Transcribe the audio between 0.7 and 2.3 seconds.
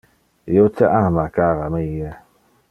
te ama, cara mie.